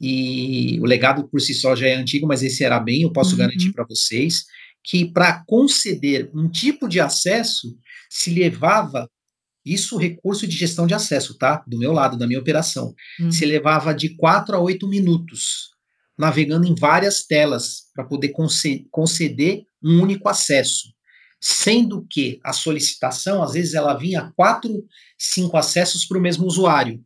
e 0.00 0.78
o 0.80 0.84
legado 0.84 1.28
por 1.28 1.40
si 1.40 1.52
só 1.52 1.76
já 1.76 1.86
é 1.86 1.94
antigo, 1.94 2.26
mas 2.26 2.42
esse 2.42 2.64
era 2.64 2.80
bem, 2.80 3.02
eu 3.02 3.12
posso 3.12 3.32
uhum. 3.32 3.38
garantir 3.38 3.72
para 3.72 3.84
vocês, 3.84 4.44
que 4.82 5.04
para 5.04 5.44
conceder 5.46 6.30
um 6.34 6.48
tipo 6.48 6.88
de 6.88 7.00
acesso 7.00 7.76
se 8.08 8.30
levava 8.30 9.08
isso 9.64 9.98
recurso 9.98 10.46
de 10.46 10.56
gestão 10.56 10.86
de 10.86 10.94
acesso, 10.94 11.36
tá? 11.36 11.62
Do 11.66 11.78
meu 11.78 11.92
lado, 11.92 12.16
da 12.16 12.26
minha 12.26 12.40
operação. 12.40 12.94
Uhum. 13.20 13.30
Se 13.30 13.44
levava 13.44 13.92
de 13.92 14.16
4 14.16 14.56
a 14.56 14.58
8 14.58 14.88
minutos 14.88 15.68
navegando 16.18 16.66
em 16.66 16.74
várias 16.74 17.24
telas 17.24 17.82
para 17.94 18.04
poder 18.04 18.32
conceder 18.90 19.62
um 19.82 20.00
único 20.00 20.28
acesso 20.28 20.88
sendo 21.40 22.06
que 22.08 22.38
a 22.44 22.52
solicitação, 22.52 23.42
às 23.42 23.52
vezes, 23.52 23.74
ela 23.74 23.94
vinha 23.94 24.30
quatro, 24.36 24.84
cinco 25.18 25.56
acessos 25.56 26.04
para 26.04 26.18
o 26.18 26.20
mesmo 26.20 26.46
usuário. 26.46 27.02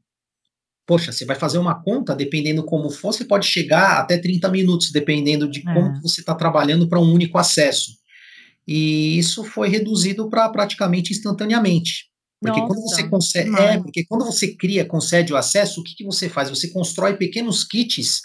Poxa, 0.86 1.12
você 1.12 1.24
vai 1.24 1.36
fazer 1.36 1.58
uma 1.58 1.82
conta, 1.82 2.14
dependendo 2.14 2.64
como 2.64 2.90
for, 2.90 3.12
você 3.12 3.24
pode 3.24 3.46
chegar 3.46 3.98
até 3.98 4.18
30 4.18 4.48
minutos, 4.50 4.92
dependendo 4.92 5.48
de 5.48 5.60
é. 5.60 5.74
como 5.74 6.00
você 6.02 6.20
está 6.20 6.34
trabalhando 6.34 6.88
para 6.88 7.00
um 7.00 7.12
único 7.12 7.38
acesso. 7.38 7.92
E 8.66 9.18
isso 9.18 9.44
foi 9.44 9.68
reduzido 9.68 10.28
para 10.28 10.48
praticamente 10.48 11.12
instantaneamente. 11.12 12.06
Porque 12.40 12.60
Nossa, 12.60 12.74
quando 12.74 12.82
você 12.82 13.08
consegue. 13.08 13.56
É, 13.56 13.78
porque 13.78 14.04
quando 14.04 14.24
você 14.24 14.54
cria, 14.54 14.84
concede 14.84 15.32
o 15.32 15.36
acesso, 15.36 15.80
o 15.80 15.84
que, 15.84 15.94
que 15.94 16.04
você 16.04 16.28
faz? 16.28 16.50
Você 16.50 16.68
constrói 16.68 17.16
pequenos 17.16 17.64
kits 17.64 18.20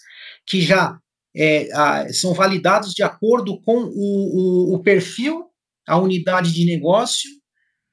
que 0.46 0.62
já 0.62 0.98
é, 1.36 1.70
a, 1.74 2.12
são 2.12 2.34
validados 2.34 2.94
de 2.94 3.04
acordo 3.04 3.62
com 3.62 3.78
o, 3.78 4.72
o, 4.72 4.76
o 4.76 4.80
perfil 4.80 5.46
a 5.88 5.98
unidade 5.98 6.54
de 6.54 6.66
negócio 6.66 7.30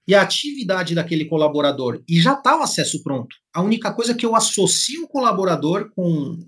e 0.07 0.15
a 0.15 0.23
atividade 0.23 0.95
daquele 0.95 1.25
colaborador. 1.25 2.03
E 2.09 2.21
já 2.21 2.35
está 2.35 2.59
o 2.59 2.63
acesso 2.63 3.03
pronto. 3.03 3.35
A 3.53 3.63
única 3.63 3.93
coisa 3.93 4.13
é 4.13 4.15
que 4.15 4.25
eu 4.25 4.37
associo 4.37 5.05
o 5.05 5.09
colaborador 5.09 5.91
com 5.95 6.39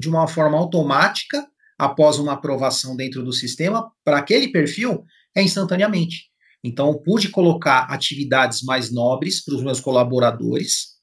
de 0.00 0.08
uma 0.08 0.26
forma 0.26 0.58
automática, 0.58 1.46
após 1.78 2.18
uma 2.18 2.32
aprovação 2.32 2.96
dentro 2.96 3.22
do 3.22 3.32
sistema, 3.32 3.90
para 4.04 4.18
aquele 4.18 4.48
perfil, 4.48 5.04
é 5.36 5.42
instantaneamente. 5.42 6.30
Então, 6.62 7.00
pude 7.02 7.28
colocar 7.28 7.86
atividades 7.90 8.62
mais 8.62 8.92
nobres 8.92 9.44
para 9.44 9.54
os 9.54 9.62
meus 9.62 9.80
colaboradores 9.80 10.94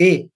e 0.00 0.28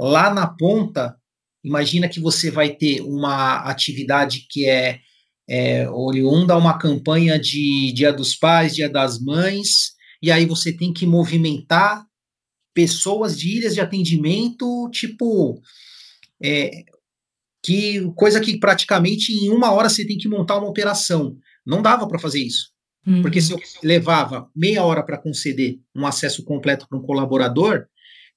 lá 0.00 0.32
na 0.32 0.46
ponta, 0.46 1.16
imagina 1.62 2.08
que 2.08 2.18
você 2.18 2.50
vai 2.50 2.70
ter 2.70 3.00
uma 3.02 3.58
atividade 3.58 4.46
que 4.50 4.66
é 4.66 5.00
é, 5.48 5.88
oriunda 5.90 6.56
uma 6.56 6.78
campanha 6.78 7.38
de 7.38 7.92
Dia 7.92 8.12
dos 8.12 8.34
Pais, 8.34 8.74
Dia 8.74 8.88
das 8.88 9.20
Mães, 9.20 9.91
e 10.22 10.30
aí 10.30 10.46
você 10.46 10.72
tem 10.72 10.92
que 10.92 11.04
movimentar 11.04 12.06
pessoas 12.72 13.38
de 13.38 13.58
ilhas 13.58 13.74
de 13.74 13.80
atendimento, 13.80 14.88
tipo, 14.90 15.60
é, 16.42 16.84
que 17.62 18.00
coisa 18.14 18.40
que 18.40 18.58
praticamente 18.58 19.32
em 19.32 19.50
uma 19.50 19.72
hora 19.72 19.88
você 19.88 20.06
tem 20.06 20.16
que 20.16 20.28
montar 20.28 20.58
uma 20.58 20.68
operação. 20.68 21.36
Não 21.66 21.82
dava 21.82 22.06
para 22.08 22.18
fazer 22.18 22.40
isso. 22.40 22.70
Uhum. 23.06 23.22
Porque 23.22 23.40
se 23.40 23.52
eu 23.52 23.60
levava 23.82 24.48
meia 24.54 24.84
hora 24.84 25.02
para 25.04 25.18
conceder 25.18 25.78
um 25.94 26.06
acesso 26.06 26.44
completo 26.44 26.86
para 26.88 26.98
um 26.98 27.02
colaborador, 27.02 27.86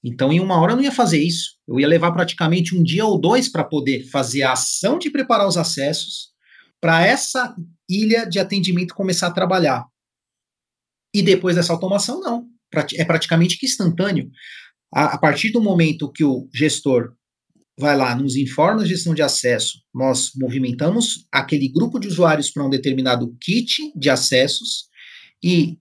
então 0.02 0.32
em 0.32 0.40
uma 0.40 0.60
hora 0.60 0.72
eu 0.72 0.76
não 0.76 0.82
ia 0.82 0.92
fazer 0.92 1.20
isso. 1.20 1.56
Eu 1.66 1.80
ia 1.80 1.88
levar 1.88 2.12
praticamente 2.12 2.76
um 2.76 2.82
dia 2.82 3.04
ou 3.04 3.20
dois 3.20 3.48
para 3.48 3.64
poder 3.64 4.04
fazer 4.08 4.42
a 4.42 4.52
ação 4.52 4.98
de 4.98 5.10
preparar 5.10 5.46
os 5.46 5.56
acessos, 5.56 6.34
para 6.80 7.04
essa 7.04 7.56
ilha 7.88 8.24
de 8.26 8.38
atendimento 8.38 8.94
começar 8.94 9.28
a 9.28 9.32
trabalhar. 9.32 9.84
E 11.16 11.22
depois 11.22 11.56
dessa 11.56 11.72
automação, 11.72 12.20
não. 12.20 12.46
É 12.94 13.04
praticamente 13.06 13.56
que 13.56 13.64
instantâneo. 13.64 14.30
A, 14.94 15.14
a 15.14 15.18
partir 15.18 15.50
do 15.50 15.62
momento 15.62 16.12
que 16.12 16.22
o 16.22 16.46
gestor 16.52 17.14
vai 17.78 17.96
lá, 17.96 18.14
nos 18.14 18.36
informa 18.36 18.82
a 18.82 18.86
gestão 18.86 19.14
de 19.14 19.22
acesso, 19.22 19.78
nós 19.94 20.32
movimentamos 20.36 21.26
aquele 21.32 21.70
grupo 21.70 21.98
de 21.98 22.06
usuários 22.06 22.50
para 22.50 22.66
um 22.66 22.68
determinado 22.68 23.34
kit 23.40 23.92
de 23.96 24.10
acessos 24.10 24.88
e 25.42 25.78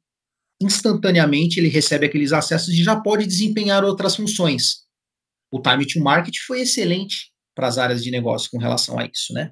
instantaneamente 0.62 1.60
ele 1.60 1.68
recebe 1.68 2.06
aqueles 2.06 2.32
acessos 2.32 2.70
e 2.70 2.82
já 2.82 2.96
pode 2.96 3.28
desempenhar 3.28 3.84
outras 3.84 4.16
funções. 4.16 4.86
O 5.52 5.62
time 5.62 5.86
to 5.86 6.00
market 6.00 6.38
foi 6.48 6.62
excelente 6.62 7.30
para 7.54 7.68
as 7.68 7.78
áreas 7.78 8.02
de 8.02 8.10
negócio 8.10 8.50
com 8.50 8.58
relação 8.58 8.98
a 8.98 9.06
isso, 9.06 9.34
né? 9.34 9.52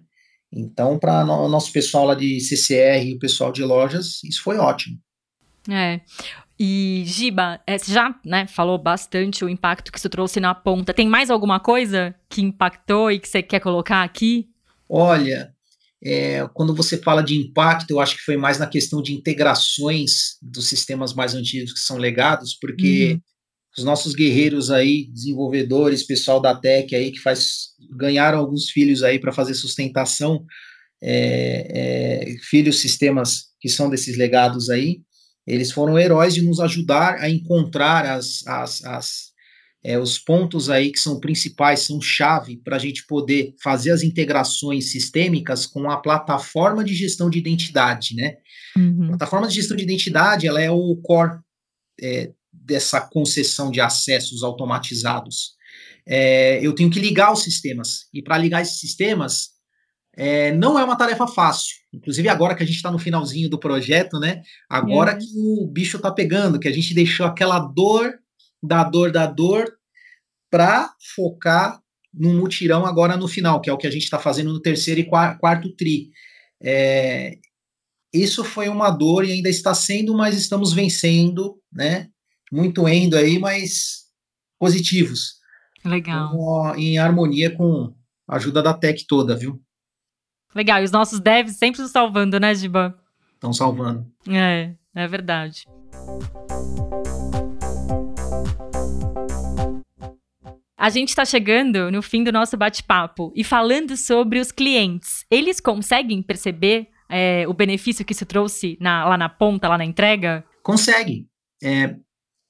Então, 0.49 0.97
para 0.97 1.25
o 1.25 1.49
nosso 1.49 1.73
pessoal 1.73 2.05
lá 2.05 2.15
de 2.15 2.39
CCR 2.39 3.05
e 3.05 3.15
o 3.15 3.19
pessoal 3.19 3.51
de 3.51 3.63
lojas, 3.63 4.23
isso 4.23 4.41
foi 4.41 4.57
ótimo. 4.57 4.97
É. 5.69 6.01
E, 6.59 7.03
Giba, 7.05 7.59
é, 7.65 7.77
você 7.77 7.91
já 7.91 8.15
né, 8.23 8.47
falou 8.47 8.77
bastante 8.77 9.43
o 9.43 9.49
impacto 9.49 9.91
que 9.91 9.97
isso 9.97 10.09
trouxe 10.09 10.39
na 10.39 10.53
ponta. 10.53 10.93
Tem 10.93 11.07
mais 11.07 11.29
alguma 11.29 11.59
coisa 11.59 12.15
que 12.29 12.41
impactou 12.41 13.11
e 13.11 13.19
que 13.19 13.27
você 13.27 13.41
quer 13.41 13.59
colocar 13.59 14.03
aqui? 14.03 14.47
Olha, 14.87 15.53
é, 16.03 16.47
quando 16.53 16.75
você 16.75 16.97
fala 16.97 17.23
de 17.23 17.35
impacto, 17.35 17.91
eu 17.91 17.99
acho 17.99 18.17
que 18.17 18.23
foi 18.23 18.37
mais 18.37 18.59
na 18.59 18.67
questão 18.67 19.01
de 19.01 19.13
integrações 19.13 20.37
dos 20.41 20.67
sistemas 20.67 21.13
mais 21.13 21.33
antigos 21.33 21.73
que 21.73 21.79
são 21.79 21.97
legados, 21.97 22.57
porque 22.59 23.13
uhum. 23.13 23.21
os 23.77 23.83
nossos 23.83 24.13
guerreiros 24.13 24.69
aí, 24.69 25.09
desenvolvedores, 25.11 26.05
pessoal 26.05 26.41
da 26.41 26.53
Tech 26.53 26.93
aí 26.93 27.11
que 27.11 27.19
faz 27.19 27.69
ganharam 27.89 28.39
alguns 28.39 28.69
filhos 28.69 29.01
aí 29.01 29.17
para 29.17 29.31
fazer 29.31 29.53
sustentação, 29.53 30.45
é, 31.01 31.67
é, 31.69 32.35
filhos 32.41 32.79
sistemas 32.79 33.45
que 33.59 33.69
são 33.69 33.89
desses 33.89 34.17
legados 34.17 34.69
aí, 34.69 35.01
eles 35.45 35.71
foram 35.71 35.97
heróis 35.97 36.33
de 36.33 36.41
nos 36.41 36.59
ajudar 36.59 37.15
a 37.15 37.29
encontrar 37.29 38.05
as, 38.05 38.45
as, 38.47 38.83
as 38.85 39.33
é, 39.85 39.99
os 39.99 40.17
pontos 40.17 40.69
aí 40.69 40.91
que 40.91 40.99
são 40.99 41.19
principais, 41.19 41.81
são 41.81 41.99
chave 41.99 42.57
para 42.57 42.77
a 42.77 42.79
gente 42.79 43.05
poder 43.05 43.53
fazer 43.61 43.91
as 43.91 44.01
integrações 44.01 44.91
sistêmicas 44.91 45.65
com 45.65 45.91
a 45.91 45.97
plataforma 45.97 46.85
de 46.85 46.95
gestão 46.95 47.29
de 47.29 47.37
identidade, 47.37 48.15
né? 48.15 48.37
Uhum. 48.77 49.05
A 49.05 49.07
plataforma 49.09 49.47
de 49.47 49.55
gestão 49.55 49.75
de 49.75 49.83
identidade, 49.83 50.47
ela 50.47 50.61
é 50.61 50.71
o 50.71 50.95
core 51.03 51.39
é, 52.01 52.31
dessa 52.51 53.01
concessão 53.01 53.69
de 53.69 53.81
acessos 53.81 54.41
automatizados 54.41 55.57
é, 56.05 56.65
eu 56.65 56.73
tenho 56.73 56.89
que 56.89 56.99
ligar 56.99 57.31
os 57.31 57.43
sistemas. 57.43 58.07
E 58.13 58.21
para 58.21 58.37
ligar 58.37 58.61
esses 58.61 58.79
sistemas, 58.79 59.49
é, 60.15 60.51
não 60.51 60.77
é 60.77 60.83
uma 60.83 60.97
tarefa 60.97 61.27
fácil. 61.27 61.75
Inclusive, 61.93 62.27
agora 62.27 62.55
que 62.55 62.63
a 62.63 62.65
gente 62.65 62.75
está 62.75 62.91
no 62.91 62.97
finalzinho 62.97 63.49
do 63.49 63.59
projeto, 63.59 64.19
né? 64.19 64.41
Agora 64.67 65.11
é. 65.11 65.17
que 65.17 65.27
o 65.35 65.67
bicho 65.67 65.97
está 65.97 66.11
pegando, 66.11 66.59
que 66.59 66.67
a 66.67 66.71
gente 66.71 66.93
deixou 66.93 67.25
aquela 67.25 67.59
dor, 67.59 68.19
da 68.61 68.83
dor, 68.83 69.11
da 69.11 69.27
dor, 69.27 69.71
para 70.49 70.91
focar 71.15 71.79
no 72.13 72.33
mutirão 72.33 72.85
agora 72.85 73.17
no 73.17 73.27
final, 73.27 73.61
que 73.61 73.69
é 73.69 73.73
o 73.73 73.77
que 73.77 73.87
a 73.87 73.91
gente 73.91 74.03
está 74.03 74.19
fazendo 74.19 74.51
no 74.51 74.61
terceiro 74.61 74.99
e 74.99 75.05
quarto 75.05 75.75
tri. 75.75 76.09
É, 76.61 77.37
isso 78.13 78.43
foi 78.43 78.69
uma 78.69 78.89
dor 78.89 79.25
e 79.25 79.31
ainda 79.31 79.49
está 79.49 79.73
sendo, 79.73 80.15
mas 80.15 80.37
estamos 80.37 80.73
vencendo, 80.73 81.59
né? 81.71 82.07
Muito 82.51 82.87
endo 82.87 83.17
aí, 83.17 83.39
mas 83.39 84.03
positivos. 84.59 85.41
Legal. 85.83 86.77
em 86.77 86.97
harmonia 86.97 87.51
com 87.51 87.93
a 88.27 88.37
ajuda 88.37 88.63
da 88.63 88.73
tech 88.73 89.05
toda, 89.05 89.35
viu? 89.35 89.61
Legal. 90.55 90.81
E 90.81 90.85
os 90.85 90.91
nossos 90.91 91.19
devs 91.19 91.55
sempre 91.55 91.81
nos 91.81 91.91
salvando, 91.91 92.39
né, 92.39 92.53
Giba? 92.53 92.97
Estão 93.35 93.51
salvando. 93.51 94.05
É, 94.29 94.73
é 94.95 95.07
verdade. 95.07 95.65
A 100.77 100.89
gente 100.89 101.09
está 101.09 101.23
chegando 101.23 101.89
no 101.89 102.01
fim 102.01 102.23
do 102.23 102.31
nosso 102.31 102.57
bate-papo 102.57 103.31
e 103.33 103.43
falando 103.43 103.95
sobre 103.95 104.39
os 104.39 104.51
clientes. 104.51 105.25
Eles 105.31 105.61
conseguem 105.61 106.21
perceber 106.21 106.89
é, 107.09 107.47
o 107.47 107.53
benefício 107.53 108.03
que 108.03 108.11
isso 108.11 108.25
trouxe 108.25 108.77
na, 108.81 109.05
lá 109.05 109.17
na 109.17 109.29
ponta, 109.29 109.69
lá 109.69 109.77
na 109.77 109.85
entrega? 109.85 110.43
Consegue. 110.61 111.27
É, 111.63 111.95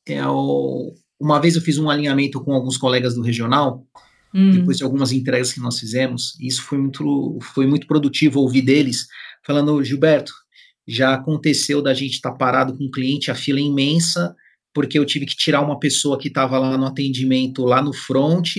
é 0.08 0.28
o, 0.28 0.94
uma 1.20 1.40
vez 1.40 1.56
eu 1.56 1.62
fiz 1.62 1.78
um 1.78 1.90
alinhamento 1.90 2.44
com 2.44 2.54
alguns 2.54 2.78
colegas 2.78 3.14
do 3.14 3.22
regional, 3.22 3.86
hum. 4.34 4.52
depois 4.52 4.78
de 4.78 4.84
algumas 4.84 5.12
entregas 5.12 5.54
que 5.54 5.60
nós 5.60 5.80
fizemos, 5.80 6.38
isso 6.40 6.62
foi 6.64 6.78
muito, 6.78 7.38
foi 7.42 7.68
muito 7.68 7.88
produtivo 7.88 8.40
ouvir 8.40 8.62
deles, 8.62 9.08
falando, 9.46 9.84
Gilberto, 9.84 10.34
já 10.88 11.14
aconteceu 11.14 11.82
da 11.82 11.94
gente 11.94 12.14
estar 12.14 12.32
tá 12.32 12.38
parado 12.38 12.78
com 12.78 12.86
um 12.86 12.92
cliente, 12.92 13.32
a 13.32 13.36
fila 13.36 13.60
é 13.60 13.64
imensa, 13.64 14.36
porque 14.74 14.98
eu 14.98 15.06
tive 15.06 15.26
que 15.26 15.36
tirar 15.36 15.62
uma 15.62 15.80
pessoa 15.80 16.18
que 16.18 16.28
estava 16.28 16.58
lá 16.58 16.78
no 16.78 16.86
atendimento, 16.86 17.64
lá 17.64 17.82
no 17.82 17.94
front, 17.94 18.50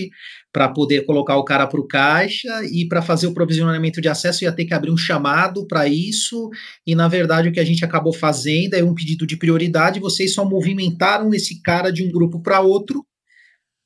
para 0.53 0.69
poder 0.69 1.05
colocar 1.05 1.37
o 1.37 1.45
cara 1.45 1.67
para 1.67 1.81
o 1.81 1.87
caixa 1.87 2.49
e 2.73 2.87
para 2.87 3.03
fazer 3.03 3.27
o 3.27 3.35
provisionamento 3.35 4.01
de 4.01 4.09
acesso 4.09 4.45
ia 4.45 4.53
ter 4.53 4.65
que 4.65 4.73
abrir 4.73 4.93
um 4.93 4.97
chamado 4.97 5.67
para 5.67 5.89
isso. 5.89 6.49
E 6.87 6.95
na 6.95 7.09
verdade 7.09 7.49
o 7.49 7.53
que 7.53 7.59
a 7.59 7.65
gente 7.65 7.85
acabou 7.85 8.13
fazendo 8.13 8.75
é 8.75 8.85
um 8.85 8.95
pedido 8.95 9.27
de 9.27 9.37
prioridade. 9.37 9.99
Vocês 9.99 10.33
só 10.33 10.45
movimentaram 10.45 11.35
esse 11.35 11.61
cara 11.61 11.91
de 11.91 12.05
um 12.05 12.13
grupo 12.13 12.41
para 12.41 12.61
outro. 12.61 13.05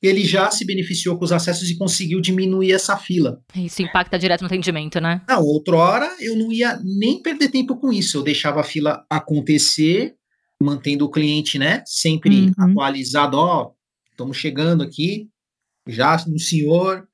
Ele 0.01 0.23
já 0.23 0.49
se 0.49 0.65
beneficiou 0.65 1.17
com 1.17 1.25
os 1.25 1.31
acessos 1.31 1.69
e 1.69 1.77
conseguiu 1.77 2.21
diminuir 2.21 2.71
essa 2.71 2.95
fila. 2.97 3.41
Isso 3.55 3.81
impacta 3.81 4.17
direto 4.17 4.41
no 4.41 4.47
atendimento, 4.47 5.01
né? 5.01 5.21
Na 5.27 5.39
outrora, 5.39 6.09
eu 6.21 6.37
não 6.37 6.51
ia 6.51 6.79
nem 6.83 7.21
perder 7.21 7.49
tempo 7.49 7.75
com 7.75 7.91
isso. 7.91 8.17
Eu 8.17 8.23
deixava 8.23 8.61
a 8.61 8.63
fila 8.63 9.05
acontecer, 9.09 10.15
mantendo 10.61 11.05
o 11.05 11.11
cliente, 11.11 11.57
né, 11.57 11.83
sempre 11.85 12.47
uhum. 12.47 12.53
atualizado, 12.57 13.37
ó, 13.37 13.71
estamos 14.11 14.35
chegando 14.35 14.83
aqui, 14.83 15.29
já 15.87 16.21
no 16.27 16.37
senhor, 16.37 17.07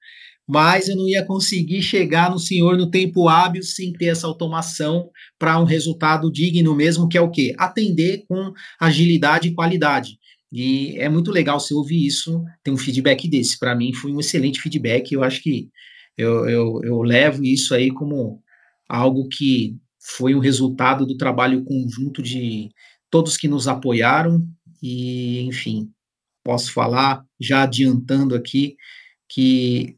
mas 0.48 0.88
eu 0.88 0.96
não 0.96 1.08
ia 1.08 1.26
conseguir 1.26 1.82
chegar 1.82 2.30
no 2.30 2.40
senhor 2.40 2.78
no 2.78 2.90
tempo 2.90 3.28
hábil 3.28 3.64
sem 3.64 3.94
ter 3.94 4.08
essa 4.08 4.28
automação 4.28 5.10
para 5.40 5.60
um 5.60 5.64
resultado 5.64 6.32
digno 6.32 6.76
mesmo, 6.76 7.08
que 7.08 7.18
é 7.18 7.22
o 7.22 7.32
quê? 7.32 7.54
Atender 7.58 8.26
com 8.28 8.52
agilidade 8.80 9.48
e 9.50 9.54
qualidade. 9.54 10.18
E 10.56 10.98
é 10.98 11.10
muito 11.10 11.32
legal 11.32 11.60
você 11.60 11.74
ouvir 11.74 12.06
isso, 12.06 12.44
ter 12.64 12.72
um 12.72 12.78
feedback 12.78 13.28
desse. 13.28 13.60
Para 13.60 13.76
mim 13.76 13.94
foi 13.94 14.14
um 14.14 14.20
excelente 14.20 14.62
feedback, 14.62 15.12
eu 15.12 15.24
acho 15.24 15.44
que 15.44 15.70
eu, 16.18 16.48
eu, 16.48 16.82
eu 16.84 17.02
levo 17.02 17.44
isso 17.44 17.76
aí 17.76 17.92
como 17.92 18.42
algo 18.88 19.28
que 19.28 19.76
foi 20.00 20.34
um 20.34 20.40
resultado 20.40 21.06
do 21.06 21.18
trabalho 21.18 21.64
conjunto 21.66 22.22
de, 22.22 22.70
todos 23.16 23.38
que 23.38 23.48
nos 23.48 23.66
apoiaram 23.66 24.46
e, 24.84 25.40
enfim, 25.44 25.90
posso 26.44 26.72
falar, 26.74 27.24
já 27.40 27.64
adiantando 27.64 28.36
aqui, 28.36 28.76
que 29.30 29.96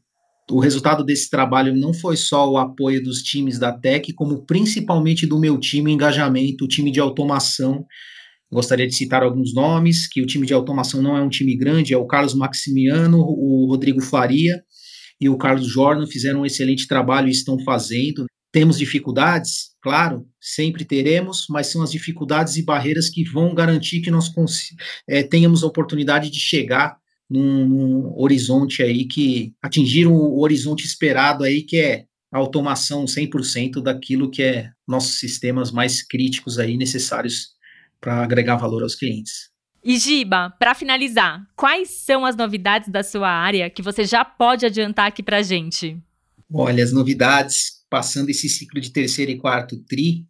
o 0.48 0.60
resultado 0.60 1.04
desse 1.04 1.28
trabalho 1.28 1.74
não 1.74 1.92
foi 1.92 2.16
só 2.16 2.48
o 2.48 2.56
apoio 2.56 3.02
dos 3.02 3.20
times 3.20 3.58
da 3.58 3.72
Tech, 3.72 4.12
como 4.12 4.46
principalmente 4.46 5.26
do 5.26 5.36
meu 5.36 5.58
time 5.58 5.90
engajamento, 5.90 6.64
o 6.64 6.68
time 6.68 6.92
de 6.92 7.00
automação. 7.00 7.84
Gostaria 8.50 8.86
de 8.86 8.94
citar 8.94 9.22
alguns 9.22 9.52
nomes, 9.52 10.08
que 10.08 10.22
o 10.22 10.26
time 10.26 10.46
de 10.46 10.54
automação 10.54 11.02
não 11.02 11.16
é 11.16 11.22
um 11.22 11.28
time 11.28 11.54
grande, 11.56 11.92
é 11.92 11.98
o 11.98 12.06
Carlos 12.06 12.34
Maximiano, 12.34 13.18
o 13.18 13.66
Rodrigo 13.68 14.00
Faria 14.00 14.62
e 15.20 15.28
o 15.28 15.36
Carlos 15.36 15.66
Jordan 15.66 16.06
fizeram 16.06 16.40
um 16.40 16.46
excelente 16.46 16.86
trabalho 16.86 17.28
e 17.28 17.32
estão 17.32 17.58
fazendo. 17.60 18.26
Temos 18.50 18.78
dificuldades? 18.78 19.70
Claro, 19.82 20.26
sempre 20.40 20.84
teremos, 20.84 21.46
mas 21.50 21.66
são 21.66 21.82
as 21.82 21.90
dificuldades 21.90 22.56
e 22.56 22.64
barreiras 22.64 23.10
que 23.10 23.22
vão 23.24 23.54
garantir 23.54 24.00
que 24.00 24.10
nós 24.10 24.32
é, 25.08 25.22
tenhamos 25.22 25.62
a 25.62 25.66
oportunidade 25.66 26.30
de 26.30 26.40
chegar 26.40 26.96
num, 27.28 27.66
num, 27.66 28.18
horizonte 28.18 28.82
aí 28.82 29.04
que 29.04 29.52
atingir 29.62 30.06
o 30.06 30.38
horizonte 30.40 30.86
esperado 30.86 31.44
aí, 31.44 31.62
que 31.62 31.76
é 31.76 32.04
a 32.32 32.38
automação 32.38 33.04
100% 33.04 33.82
daquilo 33.82 34.30
que 34.30 34.42
é 34.42 34.70
nossos 34.86 35.18
sistemas 35.18 35.70
mais 35.70 36.02
críticos 36.02 36.58
aí 36.58 36.76
necessários 36.76 37.57
para 38.00 38.22
agregar 38.22 38.56
valor 38.56 38.82
aos 38.82 38.94
clientes. 38.94 39.50
E 39.82 39.96
Giba, 39.96 40.50
para 40.58 40.74
finalizar, 40.74 41.46
quais 41.56 41.90
são 41.90 42.24
as 42.24 42.36
novidades 42.36 42.88
da 42.88 43.02
sua 43.02 43.28
área 43.28 43.70
que 43.70 43.82
você 43.82 44.04
já 44.04 44.24
pode 44.24 44.66
adiantar 44.66 45.06
aqui 45.06 45.22
para 45.22 45.42
gente? 45.42 45.96
Olha, 46.52 46.82
as 46.82 46.92
novidades 46.92 47.78
passando 47.90 48.30
esse 48.30 48.48
ciclo 48.48 48.80
de 48.80 48.90
terceiro 48.90 49.30
e 49.30 49.38
quarto 49.38 49.78
TRI, 49.84 50.26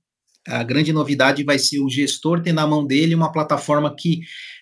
a 0.46 0.62
grande 0.62 0.92
novidade 0.92 1.44
vai 1.44 1.58
ser 1.58 1.80
o 1.80 1.90
gestor 1.90 2.42
ter 2.42 2.52
na 2.52 2.66
mão 2.66 2.86
dele 2.86 3.14
uma 3.14 3.32
plataforma 3.32 3.94
que 3.94 4.20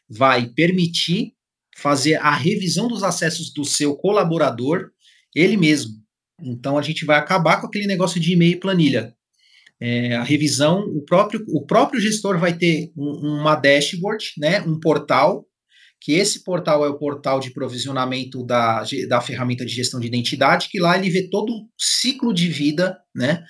vai 0.09 0.49
permitir 0.49 1.33
fazer 1.77 2.15
a 2.17 2.35
revisão 2.35 2.89
dos 2.89 3.03
acessos 3.03 3.53
do 3.53 3.65
seu 3.65 3.95
colaborador, 3.95 4.91
ele 5.35 5.57
mesmo. 5.57 5.93
Então 6.41 6.79
a 6.79 6.83
gente 6.83 7.05
vai 7.05 7.19
acabar 7.19 7.61
com 7.61 7.67
aquele 7.67 7.87
negócio 7.87 8.19
de 8.19 8.33
e-mail 8.33 8.53
e 8.53 8.61
planilha. 8.61 9.16
É, 9.81 10.15
a 10.15 10.23
revisão, 10.23 10.81
o 10.81 11.05
próprio, 11.05 11.45
o 11.49 11.67
próprio 11.67 12.01
gestor 12.01 12.39
vai 12.39 12.57
ter 12.57 12.91
um, 12.97 13.41
uma 13.41 13.57
dashboard, 13.57 14.33
né, 14.39 14.63
um 14.63 14.81
portal 14.81 15.47
que 16.01 16.13
esse 16.13 16.45
portal 16.45 16.85
é 16.85 16.89
o 16.89 16.99
portal 16.99 17.41
de 17.41 17.51
provisionamento 17.51 18.45
da, 18.45 18.85
da 19.09 19.21
ferramenta 19.21 19.65
de 19.65 19.73
gestão 19.73 19.99
de 19.99 20.07
identidade, 20.07 20.69
que 20.71 20.79
lá 20.79 20.97
ele 20.97 21.11
vê 21.11 21.29
todo 21.29 21.51
o 21.51 21.69
ciclo 21.77 22.33
de 22.33 22.49
vida, 22.49 22.97
né? 23.15 23.43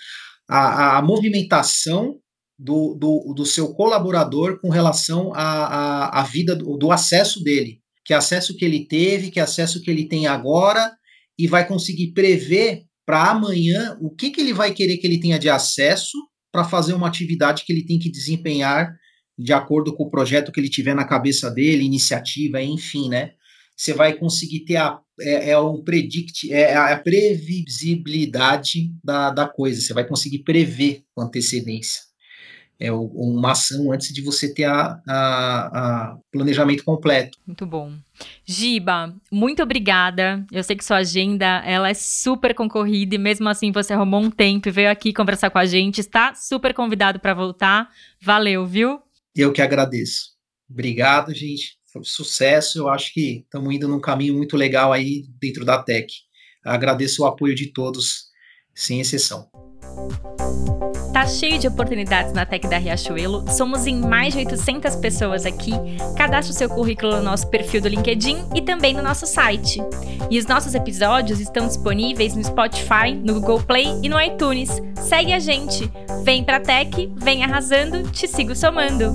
A, 0.49 0.99
a 0.99 1.03
movimentação 1.03 2.19
do, 2.59 2.95
do, 2.95 3.35
do, 3.35 3.45
seu 3.45 3.75
colaborador 3.75 4.61
com 4.61 4.71
relação 4.71 5.33
à, 5.35 6.21
à, 6.21 6.23
vida 6.23 6.55
do, 6.57 6.79
do, 6.79 6.91
acesso 6.91 7.43
dele. 7.43 7.81
Que 8.05 8.15
acesso 8.15 8.57
que 8.57 8.65
ele 8.65 8.87
teve, 8.87 9.31
que 9.31 9.41
acesso 9.41 9.83
que 9.83 9.91
ele 9.91 10.09
tem 10.09 10.27
agora, 10.27 10.97
e 11.39 11.47
vai 11.47 11.67
conseguir 11.67 12.13
prever 12.13 12.86
para 13.07 13.31
amanhã 13.31 13.97
o 14.01 14.11
que, 14.11 14.31
que 14.31 14.41
ele 14.41 14.53
vai 14.53 14.75
querer 14.75 14.99
que 14.99 15.07
ele 15.07 15.21
tenha 15.21 15.39
de 15.39 15.49
acesso 15.49 16.19
para 16.53 16.65
fazer 16.65 16.93
uma 16.93 17.07
atividade 17.07 17.65
que 17.65 17.73
ele 17.73 17.87
tem 17.87 17.99
que 17.99 18.11
desempenhar 18.11 18.95
de 19.39 19.53
acordo 19.53 19.95
com 19.95 20.05
o 20.05 20.11
projeto 20.11 20.51
que 20.51 20.59
ele 20.59 20.69
tiver 20.69 20.95
na 20.95 21.05
cabeça 21.05 21.51
dele, 21.51 21.85
iniciativa, 21.85 22.61
enfim, 22.63 23.09
né? 23.09 23.33
Você 23.77 23.93
vai 23.93 24.15
conseguir 24.15 24.65
ter 24.65 24.77
a, 24.77 24.99
é, 25.21 25.51
é 25.51 25.59
um 25.59 25.85
predict, 25.85 26.51
é 26.51 26.75
a 26.75 26.99
previsibilidade 26.99 28.91
da, 29.05 29.31
da 29.31 29.47
coisa, 29.47 29.81
você 29.81 29.93
vai 29.93 30.07
conseguir 30.07 30.39
prever 30.41 31.03
com 31.15 31.23
antecedência. 31.23 32.06
É 32.79 32.93
uma 32.93 33.53
ação 33.53 33.91
antes 33.91 34.13
de 34.13 34.21
você 34.21 34.53
ter 34.53 34.65
a, 34.65 35.01
a, 35.09 35.67
a 36.11 36.19
planejamento 36.31 36.85
completo. 36.85 37.39
Muito 37.47 37.65
bom. 37.65 37.95
Giba, 38.45 39.15
muito 39.33 39.63
obrigada. 39.63 40.45
Eu 40.53 40.63
sei 40.63 40.77
que 40.77 40.85
sua 40.85 40.99
agenda 40.99 41.63
ela 41.65 41.89
é 41.89 41.95
super 41.95 42.55
concorrida 42.55 43.15
e 43.15 43.19
mesmo 43.19 43.49
assim 43.49 43.73
você 43.73 43.95
arrumou 43.95 44.21
um 44.21 44.31
tempo 44.31 44.69
e 44.69 44.73
veio 44.73 44.91
aqui 44.91 45.13
conversar 45.13 45.49
com 45.49 45.59
a 45.59 45.65
gente. 45.65 46.01
Está 46.01 46.35
super 46.35 46.75
convidado 46.75 47.19
para 47.19 47.33
voltar. 47.33 47.89
Valeu, 48.21 48.67
viu? 48.67 49.01
Eu 49.35 49.53
que 49.53 49.63
agradeço. 49.63 50.37
Obrigado, 50.69 51.33
gente. 51.35 51.79
Foi 51.91 52.03
um 52.03 52.05
sucesso. 52.05 52.79
Eu 52.79 52.89
acho 52.89 53.13
que 53.15 53.39
estamos 53.45 53.75
indo 53.75 53.89
num 53.89 54.01
caminho 54.01 54.35
muito 54.35 54.57
legal 54.57 54.93
aí 54.93 55.25
dentro 55.41 55.65
da 55.65 55.83
Tech. 55.83 56.13
Agradeço 56.63 57.23
o 57.23 57.27
apoio 57.27 57.55
de 57.55 57.73
todos, 57.73 58.27
sem 58.75 59.01
exceção. 59.01 59.49
Tá 61.13 61.27
cheio 61.27 61.59
de 61.59 61.67
oportunidades 61.67 62.33
na 62.35 62.45
Tech 62.45 62.69
da 62.69 62.77
Riachuelo. 62.77 63.43
Somos 63.51 63.87
em 63.87 63.97
mais 64.01 64.35
de 64.35 64.41
800 64.41 64.97
pessoas 64.97 65.47
aqui. 65.47 65.73
Cadastre 66.15 66.53
o 66.53 66.57
seu 66.57 66.69
currículo 66.69 67.17
no 67.17 67.23
nosso 67.23 67.49
perfil 67.49 67.81
do 67.81 67.89
LinkedIn 67.89 68.45
e 68.55 68.61
também 68.61 68.93
no 68.93 69.03
nosso 69.03 69.27
site. 69.27 69.83
E 70.31 70.39
os 70.39 70.47
nossos 70.47 70.75
episódios 70.75 71.41
estão 71.41 71.67
disponíveis 71.67 72.35
no 72.35 72.45
Spotify, 72.45 73.15
no 73.15 73.41
Google 73.41 73.63
Play 73.63 73.87
e 74.03 74.09
no 74.11 74.21
iTunes. 74.21 74.71
Segue 74.97 75.33
a 75.33 75.39
gente. 75.39 75.91
Vem 76.23 76.45
pra 76.45 76.61
Tech, 76.61 77.11
vem 77.17 77.43
arrasando, 77.43 78.03
te 78.11 78.29
sigo 78.29 78.55
somando. 78.55 79.15